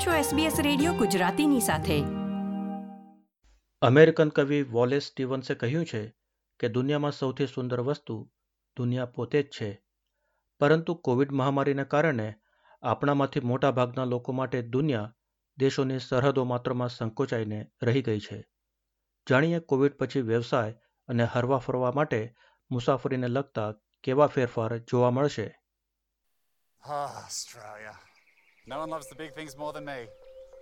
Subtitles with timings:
[0.00, 2.00] આપ છો SBS radio ગુજરાતીની સાથે.
[3.82, 6.14] અમેરિકન કવિ વોલેસ સ્ટીવન્સે કહ્યું છે
[6.60, 8.30] કે દુનિયામાં સૌથી સુંદર વસ્તુ
[8.76, 9.82] દુનિયા પોતે જ છે.
[10.60, 12.34] પરંતુ કોવિડ મહામારીને કારણે
[12.82, 15.16] આપણામાંથી મોટા ભાગના લોકો માટે દુનિયા
[15.58, 18.48] દેશોની સરહદો માત્રમાં સંકોચાઈને રહી ગઈ છે.
[19.30, 20.78] જાણીએ કોવિડ પછી વ્યવસાય
[21.08, 22.34] અને હરવા ફરવા માટે
[22.70, 23.74] મુસાફરીને લગતા
[24.04, 25.60] કેવા ફેરફાર જોવા મળશે?
[26.86, 27.28] હા.
[28.67, 30.07] No one loves the big things more than me.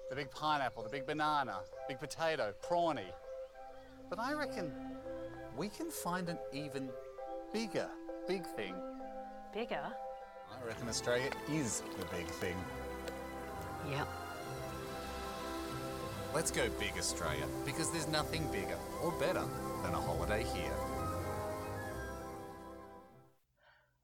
[0.10, 3.10] The big pineapple, the big banana, big potato, prawny.
[4.10, 4.72] But I reckon
[5.58, 6.90] we can find an even
[7.54, 7.90] bigger
[8.28, 8.76] big thing.
[9.54, 9.86] Bigger?
[10.52, 12.55] I reckon Australia is the big thing.
[13.90, 14.08] Yep.
[16.34, 19.44] Let's go big Australia because there's nothing bigger or better
[19.84, 20.78] than a holiday here.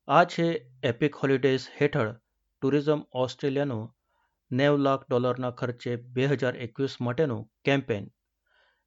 [0.08, 0.46] આ છે
[0.84, 2.12] epic holidays હેઠળ
[2.63, 3.95] tourism ઓસ્ટ્રેલિયાનું
[4.51, 8.09] નેવ લાખ ડોલરના ખર્ચે બે હજાર એકવીસ માટેનું કેમ્પેન,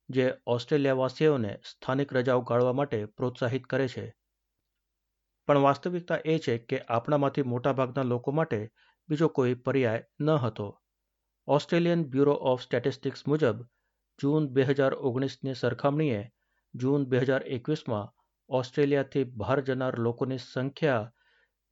[0.09, 4.15] જે ઓસ્ટ્રેલિયાવાસીઓને સ્થાનિક રજાઓ ગાળવા માટે પ્રોત્સાહિત કરે છે.
[5.47, 8.71] પણ વાસ્તવિકતા એ છે કે આપણામાંથી મોટાભાગના લોકો માટે
[9.09, 10.81] બીજો કોઈ પર્યાય ન હતો.
[11.47, 13.65] ઓસ્ટ્રેલિયન બ્યુરો ઓફ સ્ટેટિસ્ટિક્સ મુજબ,
[14.21, 16.31] જૂન બે હજાર ઓગણીસની સરખામણીએ
[16.75, 18.13] જૂન બે હજાર એકવીસમાં
[18.49, 21.11] ઓસ્ટ્રેલિયાથી બહાર જનાર લોકોની સંખ્યા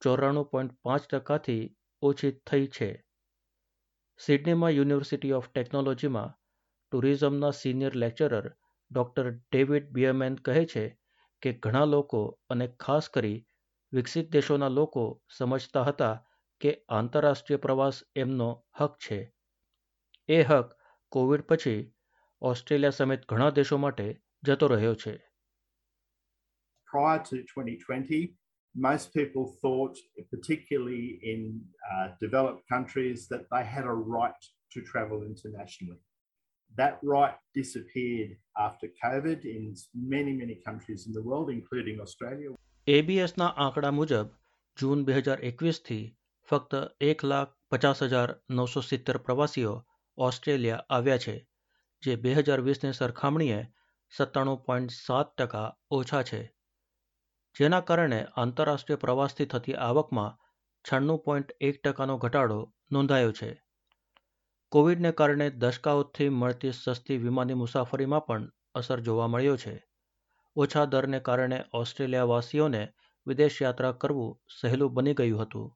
[0.02, 2.90] ચોરાણું પોઈન્ટ પાંચ ટકાથી ઓછી થઈ છે.
[4.18, 6.38] સિડનીમાં યુનિવર્સિટી ઓફ ટેકનોલોજીમાં
[6.92, 8.56] ટુરિઝમના સિનિયર લેક્ચરર
[8.92, 10.86] ડૉક્ટર ડેવિડ બિયમેન કહે છે
[11.42, 13.48] કે ઘણા લોકો અને ખાસ કરી
[13.94, 16.14] વિકસિત દેશોના લોકો સમજતા હતા
[16.62, 19.34] કે આંતરરાષ્ટ્રીય પ્રવાસ એમનો હક છે.
[20.28, 20.74] એ હક
[21.10, 21.94] કોવિડ પછી
[22.42, 25.16] ઓસ્ટ્રેલિયા સમેત ઘણા દેશો માટે જતો રહ્યો છે.
[26.94, 28.38] Prior to 2020,
[28.75, 29.97] most people thought,
[30.31, 31.61] particularly in
[31.93, 35.99] uh, developed countries, that they had a right to travel internationally.
[36.73, 42.51] That right disappeared after COVID in many, many countries in the world, including Australia.
[42.87, 44.29] એબીએસના આંકડા મુજબ
[44.77, 46.05] જૂન બે હજાર એકવીસથી
[46.49, 49.75] ફક્ત એક લાખ પચાસ હજાર નવસો સિત્તેર પ્રવાસીઓ
[50.19, 51.37] ઓસ્ટ્રેલિયા આવ્યા છે
[52.03, 53.61] જે બે હજાર વીસની સરખામણીએ
[54.13, 56.41] સત્તાણું પોઈન્ટ સાત ટકા ઓછા છે
[57.60, 60.38] જેના કારણે આંતરરાષ્ટ્રીય પ્રવાસથી થતી આવકમાં
[60.86, 63.64] છન્નું પોઈન્ટ એક ટકાનો ઘટાડો નોંધાયો છે.
[64.72, 69.88] કોવિડને કારણે દશકાઓથી મળતી સસ્તી વિમાની મુસાફરીમાં પણ અસર જોવા મળ્યો છે.
[70.56, 72.94] ઓછા દરને કારણે ઓસ્ટ્રેલિયાવાસીઓને
[73.28, 75.76] વિદેશ યાત્રા કરવું સહેલું બની ગયું હતું.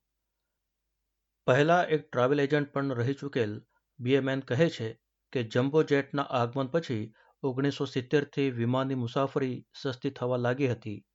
[1.45, 3.61] પહેલાં એક ટ્રાવેલ એજન્ટ પણ રહી ચૂકેલ
[3.99, 4.99] બીએમએન કહે છે
[5.33, 7.13] કે જમ્બો જેટના આગમન પછી
[7.43, 11.05] ઓગણીસો સિત્તેરથી વિમાની મુસાફરી સસ્તી થવા લાગી હતી.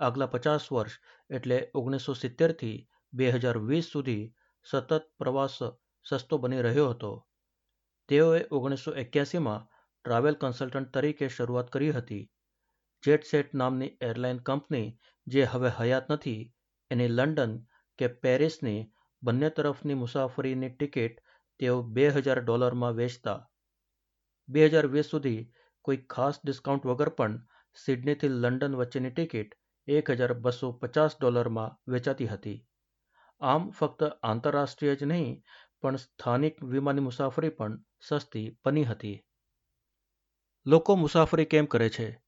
[0.00, 0.94] આગલા પચાસ વર્ષ,
[1.30, 2.76] એટલે ઓગણીસો સિત્તેરથી
[3.12, 4.24] બે હજાર વીસ સુધી
[4.66, 5.56] સતત પ્રવાસ
[6.06, 7.12] સસ્તો બની રહ્યો હતો.
[8.08, 9.66] તેઓએ ઓગણીસો એક્યાસીમાં
[10.04, 12.24] ટ્રાવેલ કન્સલ્ટન્ટ તરીકે શરૂઆત કરી હતી.
[13.04, 14.88] જેટસેટ નામની એરલાઇન કંપની,
[15.26, 16.42] જે હવે હયાત નથી,
[16.90, 17.54] એની લંડન
[17.98, 18.80] કે પેરિસની
[19.22, 21.22] બંને તરફની મુસાફરીની ટિકિટ
[21.60, 23.40] તેઓ બે હજાર ડોલરમાં વેચતા.
[24.48, 25.40] બે હજાર વીસ સુધી
[25.84, 27.36] કોઈ ખાસ ડિસ્કાઉન્ટ વગર પણ
[27.78, 29.54] સિડનીથી લંડન વચ્ચેની ટિકિટ
[29.86, 32.66] એક હજાર બસો પચાસ ડોલરમાં વેચાતી હતી.
[33.40, 35.42] આમ ફક્ત આંતરરાષ્ટ્રીય જ નહીં,
[35.80, 39.24] પણ સ્થાનિક વિમાની મુસાફરી પણ સસ્તી બની હતી.
[40.66, 42.22] લોકો મુસાફરી કેમ કરે છે?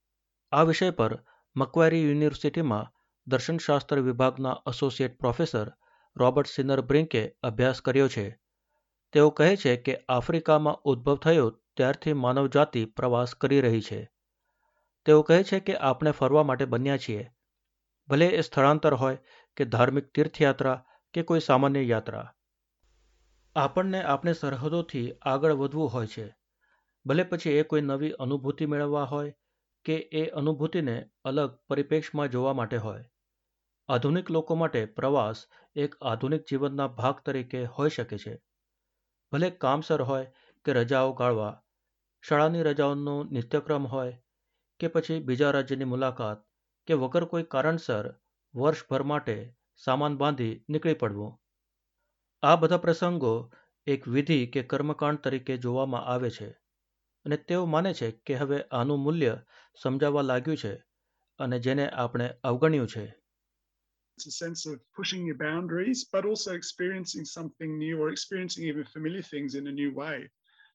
[0.53, 1.25] આ વિષય પર
[1.57, 2.93] મકવારી યુનિવર્સિટીમાં
[3.27, 5.73] દર્શનશાસ્ત્ર વિભાગના એસોસિએટ પ્રોફેસર
[6.17, 8.39] રોબર્ટ સિનર બ્રિંકે અભ્યાસ કર્યો છે.
[9.13, 14.11] તેઓ કહે છે કે આફ્રિકામાં ઉદ્ભવ થયો ત્યારથી માનવજાતિ પ્રવાસ કરી રહી છે.
[15.05, 17.31] તેઓ કહે છે કે આપણે ફરવા માટે બન્યા છીએ.
[18.09, 19.19] ભલે એ સ્થળાંતર હોય
[19.57, 20.85] કે ધાર્મિક તીર્થયાત્રા
[21.15, 22.35] કે કોઈ સામાન્ય યાત્રા.
[23.57, 26.37] આપણને આપણી સરહદોથી આગળ વધવું હોય છે.
[27.07, 29.35] ભલે પછી એ કોઈ નવી અનુભૂતિ મેળવવા હોય
[29.85, 33.11] કે એ અનુભૂતિને અલગ પરિપ્રેક્ષમાં જોવા માટે હોય.
[33.89, 35.47] આધુનિક લોકો માટે પ્રવાસ
[35.77, 38.43] એક આધુનિક જીવનના ભાગ તરીકે હોઈ શકે છે.
[39.33, 40.33] ભલે કામસર હોય
[40.65, 41.63] કે રજાઓ ગાળવા,
[42.29, 44.23] શાળાની રજાઓનો નિત્યક્રમ હોય
[44.81, 46.46] કે પછી બીજા રાજ્યની મુલાકાત
[46.87, 48.07] કે વગર કોઈ કારણસર
[48.55, 49.37] વર્ષભર માટે
[49.85, 51.33] સામાન બાંધી નીકળી પડવું
[52.43, 53.35] આ બધા પ્રસંગો
[53.87, 56.49] એક વિધિ કે કર્મકાંડ તરીકે જોવામાં આવે છે
[57.27, 59.35] અને તેઓ માને છે કે હવે આનું મૂલ્ય
[59.83, 60.73] સમજાવવા લાગ્યું છે
[61.39, 63.07] અને જેને આપણે અવગણ્યું છે
[64.19, 68.85] It's a sense of pushing your boundaries, but also experiencing something new or experiencing even
[68.85, 70.19] familiar things in a new way.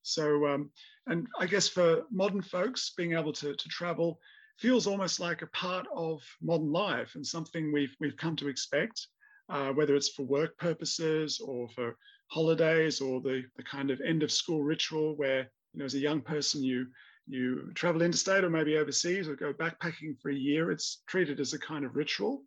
[0.04, 0.70] So, um,
[1.08, 4.20] and I guess for modern folks, being able to, to travel
[4.62, 9.08] feels almost like a part of modern life and something we've, we've come to expect.
[9.52, 11.98] uh, whether it's for work purposes or for
[12.28, 16.00] holidays or the, the kind of end of school ritual where, you know, as a
[16.00, 16.88] young person, you
[17.28, 20.72] you travel interstate or maybe overseas or go backpacking for a year.
[20.72, 22.44] It's treated as a kind of ritual.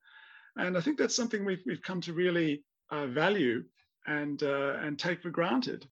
[0.56, 3.62] And I think that's something we've, we've come to really uh, value
[4.06, 5.88] and, uh, and take for granted.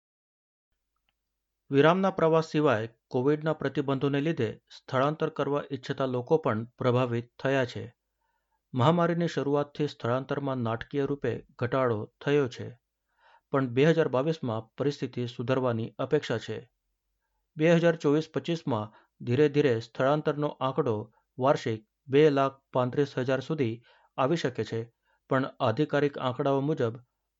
[1.73, 7.95] વિરામના પ્રવાસ સિવાય કોવિડના પ્રતિબંધોને લીધે સ્થળાંતર કરવા ઈચ્છતા લોકો પણ પ્રભાવિત થયા છે.
[8.75, 12.79] મહામારીની શરૂઆતથી સ્થળાંતરમાં નાટકીય રૂપે ઘટાડો થયો છે.
[13.51, 16.71] પણ બે હજાર બાવીસમાં પરિસ્થિતિ સુધરવાની અપેક્ષા છે.
[17.57, 18.93] બે હજાર ચોવીસ પચીસમાં
[19.25, 23.83] ધીરે ધીરે સ્થળાંતરનો આંકડો વાર્ષિક બે લાખ પાંત્રીસ હજાર સુધી
[24.17, 24.93] આવી શકે છે.
[25.29, 26.97] પણ આધિકારિક આંકડાઓ મુજબ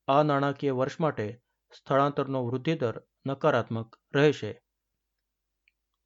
[0.07, 1.42] આ નાણાકીય વર્ષ માટે
[1.73, 4.61] સ્થળાંતરનો વૃદ્ધિદર નકારાત્મક રહેશે.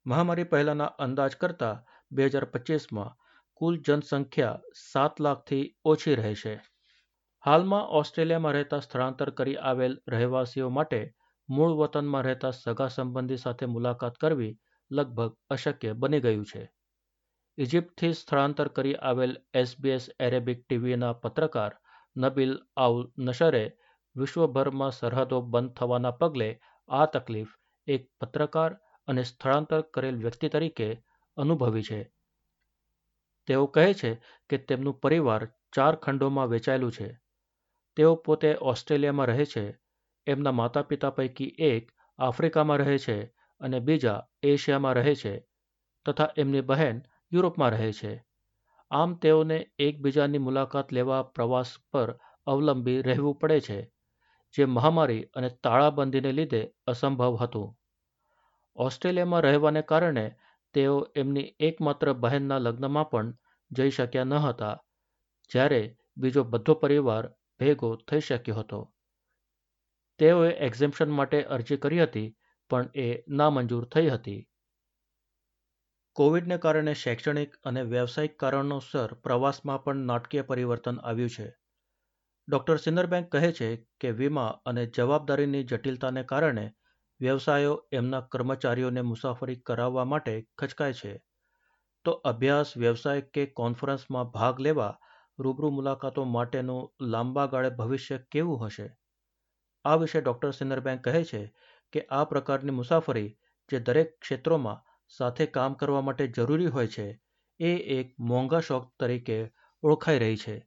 [0.05, 3.17] મહામારી પહેલાના અંદાજ કરતાં બે હજાર પચીસમાં
[3.53, 4.59] કુલ જનસંખ્યા
[4.91, 6.61] સાત લાખથી ઓછી રહેશે.
[7.45, 11.13] હાલમાં ઓસ્ટ્રેલિયામાં રહેતા સ્થળાંતર કરી આવેલ રહેવાસીઓ માટે
[11.49, 14.59] મૂળ વતનમાં રહેતા સગા સંબંધી સાથે મુલાકાત કરવી
[14.91, 16.71] લગભગ અશક્ય બની ગયું છે.
[17.57, 21.77] ઇજિપ્તથી સ્થળાંતર કરી આવેલ એસબીએસ એરેબિક ટીવીના પત્રકાર
[22.17, 23.77] નબીલ આઉલ નશરે
[24.17, 26.59] વિશ્વભરમાં સરહદો બંધ થવાના પગલે
[26.89, 27.47] આ તકલીફ
[27.87, 28.73] એક પત્રકાર
[29.07, 31.03] અને સ્થળાંતર કરેલ વ્યક્તિ તરીકે
[31.37, 32.13] અનુભવી છે.
[33.47, 37.19] તેઓ કહે છે કે તેમનું પરિવાર ચાર ખંડોમાં વેચાયેલું છે.
[37.95, 39.79] તેઓ પોતે ઓસ્ટ્રેલિયામાં રહે છે,
[40.27, 43.23] એમના માતા પિતા પૈકી એક આફ્રિકામાં રહે છે
[43.59, 45.47] અને બીજા એશિયામાં રહે છે
[46.05, 48.25] તથા એમની બહેન યુરોપમાં રહે છે.
[48.91, 53.96] આમ તેઓને એકબીજાની મુલાકાત લેવા પ્રવાસ પર અવલંબી રહેવું પડે છે.
[54.55, 57.77] જે મહામારી અને તાળાબંધીને લીધે અસંભવ હતું.
[58.75, 60.35] ઓસ્ટ્રેલિયામાં રહેવાને કારણે
[60.73, 63.33] તેઓ એમની એકમાત્ર બહેનના લગ્નમાં પણ
[63.71, 64.75] જઈ શક્યા ન હતા,
[65.51, 67.29] જ્યારે બીજો બધો પરિવાર
[67.59, 68.93] ભેગો થઈ શક્યો હતો.
[70.19, 72.37] તેઓએ એક્ઝેમ્પશન માટે અરજી કરી હતી,
[72.69, 74.49] પણ એ નામંજૂર થઈ હતી.
[76.15, 81.47] કોવિડને કારણે શૈક્ષણિક અને વ્યવસાયિક કારણોસર પ્રવાસમાં પણ નાટકીય પરિવર્તન આવ્યું છે.
[82.47, 83.67] ડોક્ટર સિન્દરબેંક કહે છે
[83.99, 86.65] કે વીમા અને જવાબદારીની જટિલતાને કારણે
[87.19, 91.11] વ્યવસાયો એમના કર્મચારીઓને મુસાફરી કરાવવા માટે ખચકાય છે.
[92.05, 94.93] તો અભ્યાસ, વ્યવસાય કે કોન્ફરન્સમાં ભાગ લેવા
[95.39, 98.87] રૂબરૂ મુલાકાતો માટેનું લાંબા ગાળે ભવિષ્ય કેવું હશે?
[99.85, 101.43] આ વિશે ડોક્ટર સિન્દરબેંક કહે છે
[101.93, 103.27] કે આ પ્રકારની મુસાફરી
[103.71, 107.07] જે દરેક ક્ષેત્રોમાં સાથે કામ કરવા માટે જરૂરી હોય છે,
[107.59, 109.37] એ એક મોંઘા શોખ તરીકે
[109.83, 110.57] ઓળખાઈ રહી છે.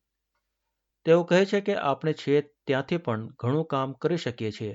[1.04, 4.74] તેઓ કહે છે કે આપણે છીએ ત્યાંથી પણ ઘણું કામ કરી શકીએ છીએ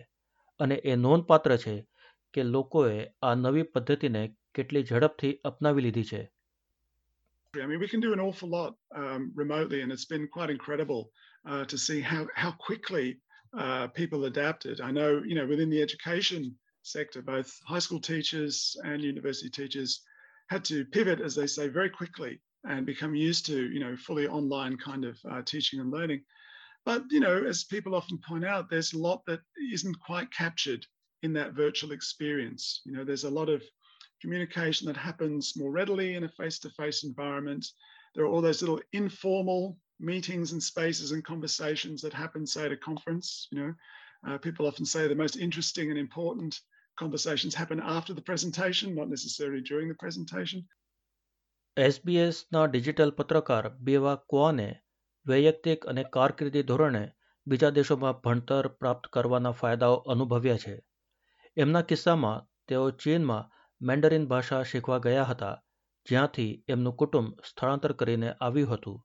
[0.60, 1.76] અને એ નોંધપાત્ર છે
[2.34, 2.96] કે લોકોએ
[3.28, 4.24] આ નવી પદ્ધતિને
[4.56, 6.24] કેટલી ઝડપથી અપનાવી લીધી છે
[7.54, 11.02] I mean, we can do an awful lot um, remotely, and it's been quite incredible
[11.52, 13.06] uh, to see how how quickly
[13.64, 14.82] uh, people adapted.
[14.88, 16.42] I know, you know, within the education
[16.84, 19.92] sector, both high school teachers and university teachers
[20.54, 22.34] had to pivot, as they say, very quickly
[22.68, 26.22] and become used to, you know, fully online kind of uh, teaching and learning.
[26.86, 29.42] But, you know, as people often point out, there's a lot that
[29.74, 30.86] isn't quite captured
[31.24, 32.82] in that virtual experience.
[32.86, 33.64] You know, there's a lot of
[34.22, 37.66] communication that happens more readily in a face-to-face environment.
[38.14, 42.72] There are all those little informal meetings and spaces and conversations that happen, say, at
[42.72, 43.48] a conference.
[43.52, 43.74] You know,
[44.28, 46.60] uh, people often say the most interesting and important
[46.98, 50.66] conversations happen after the presentation, not necessarily during the presentation.
[51.78, 54.82] એસબીએસના digital પત્રકાર બેવા ક્વાને
[55.26, 57.02] વૈયક્તિક અને કારકિર્દી ધોરણે
[57.48, 60.76] બીજા દેશોમાં ભણતર પ્રાપ્ત કરવાના ફાયદાઓ અનુભવ્યા છે.
[61.58, 63.50] એમના કિસ્સામાં તેઓ ચીનમાં
[63.82, 65.62] મેન્ડરિન ભાષા શીખવા ગયા હતા,
[66.08, 69.04] જ્યાંથી એમનું કુટુંબ સ્થળાંતર કરીને આવ્યું હતું.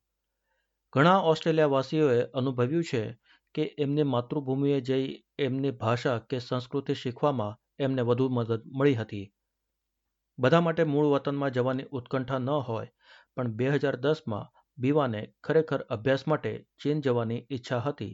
[0.93, 3.19] ઘણા ઓસ્ટ્રેલિયાવાસીઓએ અનુભવ્યું છે
[3.55, 9.33] કે એમની માતૃભૂમિએ જઈ એમની ભાષા કે સંસ્કૃતિ શીખવામાં એમને વધુ મદદ મળી હતી.
[10.41, 12.91] બધા માટે મૂળ વતનમાં જવાની ઉત્કંઠા ન હોય,
[13.35, 18.13] પણ બે હજાર દસમાં બીવાને ખરેખર અભ્યાસ માટે ચીન જવાની ઈચ્છા હતી.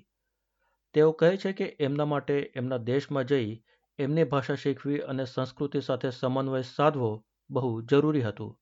[0.94, 3.50] તેઓ કહે છે કે એમના માટે એમના દેશમાં જઈ
[3.98, 7.10] એમની ભાષા શીખવી અને સંસ્કૃતિ સાથે સમન્વય સાધવો
[7.50, 8.52] બહુ જરૂરી હતું.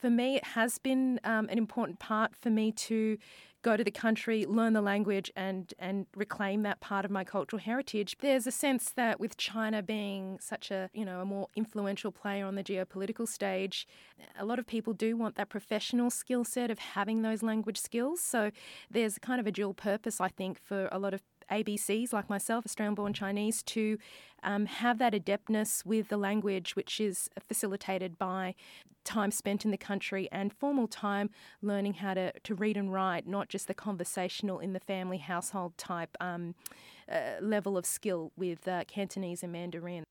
[0.00, 3.18] For me, it has been um, an important part for me to
[3.62, 7.60] go to the country, learn the language, and and reclaim that part of my cultural
[7.60, 8.16] heritage.
[8.20, 12.46] There's a sense that with China being such a you know a more influential player
[12.46, 13.86] on the geopolitical stage,
[14.38, 18.22] a lot of people do want that professional skill set of having those language skills.
[18.22, 18.50] So
[18.90, 21.20] there's kind of a dual purpose, I think, for a lot of
[21.51, 23.97] ABCs like myself, Australian born Chinese, to
[24.43, 28.55] um, have that adeptness with the language, which is facilitated by
[29.03, 31.29] time spent in the country and formal time
[31.61, 35.77] learning how to, to read and write, not just the conversational in the family household
[35.77, 36.55] type um,
[37.11, 40.03] uh, level of skill with uh, Cantonese and Mandarin.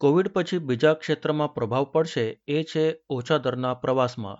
[0.00, 4.36] COVID પછી બીજા ક્ષેત્રમાં પ્રભાવ પડશે એ છે ઓછા દરના પ્રવાસમાં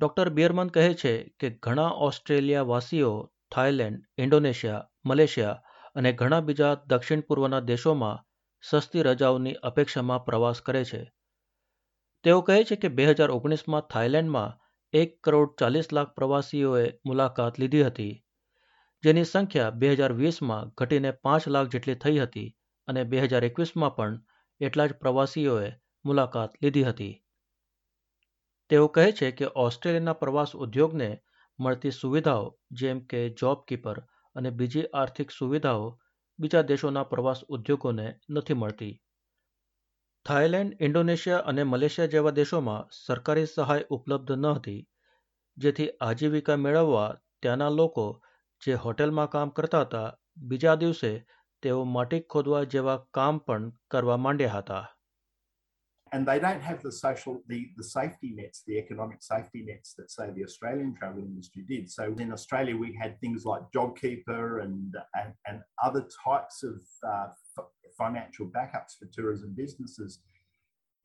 [0.00, 3.12] doctor બિયરમન કહે છે કે ઘણા ઓસ્ટ્રેલિયા વાસીઓ
[3.51, 5.61] થાઇલેન્ડ, ઇન્ડોનેશિયા, મલેશિયા
[5.95, 8.21] અને ઘણા બીજા દક્ષિણ પૂર્વના દેશોમાં
[8.63, 11.01] સસ્તી રજાઓની અપેક્ષામાં પ્રવાસ કરે છે.
[12.25, 14.57] તેઓ કહે છે કે બે હજાર ઓગણીસમાં થાઇલેન્ડમાં
[14.93, 18.13] એક કરોડ ચાલીસ લાખ પ્રવાસીઓએ મુલાકાત લીધી હતી,
[19.03, 22.49] જેની સંખ્યા બે હજાર વીસમાં ઘટીને પાંચ લાખ જેટલી થઈ હતી
[22.87, 24.21] અને બે હજાર એકવીસમાં પણ
[24.61, 25.69] એટલા જ પ્રવાસીઓએ
[26.05, 27.13] મુલાકાત લીધી હતી.
[28.69, 31.09] તેઓ કહે છે કે ઓસ્ટ્રેલિયાના પ્રવાસ ઉદ્યોગને
[31.61, 32.45] મળતી સુવિધાઓ
[32.79, 33.97] જેમ કે જોબ કીપર
[34.35, 35.87] અને બીજી આર્થિક સુવિધાઓ
[36.39, 38.93] બીજા દેશોના પ્રવાસ ઉદ્યોગોને નથી મળતી.
[40.25, 44.81] થાઇલેન્ડ, ઇન્ડોનેશિયા અને મલેશિયા જેવા દેશોમાં સરકારી સહાય ઉપલબ્ધ ન હતી,
[45.57, 47.09] જેથી આજીવિકા મેળવવા
[47.41, 48.05] ત્યાંના લોકો
[48.61, 50.09] જે હોટેલમાં કામ કરતા હતા,
[50.47, 51.11] બીજા દિવસે
[51.63, 54.85] તેઓ માટી ખોદવા જેવા કામ પણ કરવા માંડ્યા હતા.
[56.13, 60.11] And they don't have the social the, the safety nets the economic safety nets that
[60.11, 61.89] say the australian travel industry did.
[61.89, 67.27] So in australia we had things like jobkeeper and and, and other types of uh,
[67.97, 70.19] financial backups for tourism businesses.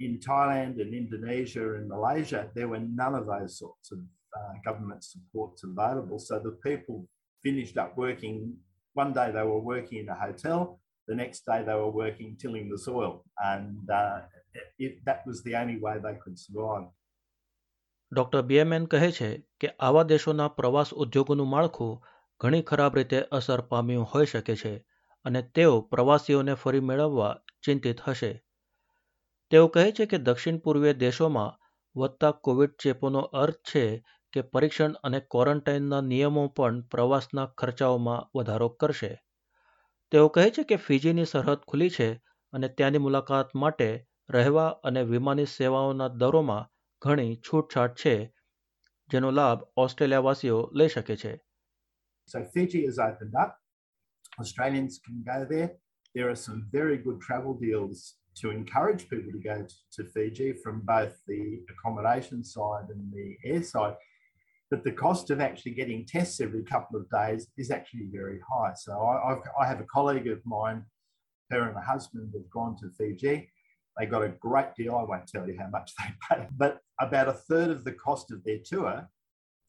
[0.00, 3.98] In thailand and indonesia and malaysia there were none of those sorts of
[4.36, 6.18] uh, government supports available.
[6.18, 7.08] So the people
[7.42, 8.56] finished up working
[8.94, 12.68] one day they were working in a hotel the next day they were working tilling
[12.68, 14.18] the soil and uh,
[14.78, 16.86] it, that was the only way they could survive.
[18.12, 21.94] Doctor બીએમએન કહે છે કે આવા દેશોના પ્રવાસ ઉદ્યોગોનું માળખું
[22.40, 24.74] ઘણી ખરાબ રીતે અસર પામ્યું હોઈ શકે છે
[25.24, 27.32] અને તેઓ પ્રવાસીઓને ફરી મેળવવા
[27.64, 28.32] ચિંતિત હશે
[29.52, 31.56] તેઓ કહે છે કે દક્ષિણ પૂર્વીય દેશોમાં
[31.96, 33.84] વધતા કોવિડ ચેપોનો અર્થ છે
[34.32, 39.12] કે પરીક્ષણ અને ક્વોરન્ટાઇનના નિયમો પણ પ્રવાસના ખર્ચાઓમાં વધારો કરશે
[40.11, 42.09] તેઓ કહે છે કે ફિજીની સરહદ ખુલી છે
[42.53, 43.89] અને ત્યાંની મુલાકાત માટે
[44.29, 46.69] રહેવા અને વિમાની સેવાઓના દરોમાં
[47.01, 48.15] ઘણી છૂટછાટ છે
[49.09, 51.33] જેનો લાભ ઓસ્ટ્રેલિયાવાસીઓ લઈ શકે છે
[52.27, 53.51] So Fiji has opened up.
[54.39, 55.69] Australians can go there.
[56.15, 57.97] There are some very good travel deals
[58.35, 63.27] to encourage people to go to, to Fiji from both the accommodation side and the
[63.45, 63.95] air side.
[64.69, 68.73] But the cost of actually getting tests every couple of days is actually very high.
[68.75, 70.85] So I, I've, I have a colleague of mine,
[71.51, 73.49] her and her husband have gone to Fiji.
[73.97, 74.95] They got a great deal.
[74.95, 78.31] I won't tell you how much they paid, but about a third of the cost
[78.31, 79.09] of their tour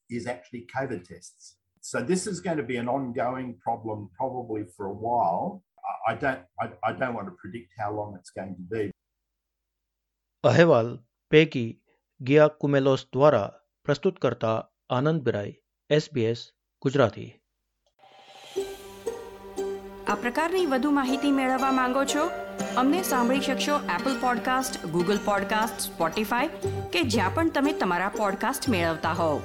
[0.08, 1.56] is actually COVID tests.
[1.80, 5.64] So this is going to be an ongoing problem probably for a while.
[6.06, 8.84] I don't, I, I don't want to predict how long it's going to be.
[10.44, 10.88] અહેવાલ
[11.30, 11.66] પેગી
[12.28, 13.42] ગિયા કુમેલોસ દ્વારા
[13.84, 14.54] પ્રસ્તુત કરતા
[14.89, 15.57] આનંદ બિરાઈ
[15.89, 16.51] SBS
[16.81, 17.39] Gujarati.
[20.07, 22.29] આ પ્રકારની વધુ માહિતી મેળવવા માંગો છો?
[22.77, 26.47] અમને સાંભળી શકશો Apple podcast Google podcast Spotify
[26.93, 29.41] કે જ્યાં પણ તમે તમારા પોડકાસ્ટ મેળવતા હોવ.